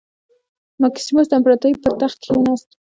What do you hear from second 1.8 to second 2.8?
پر تخت کېناست.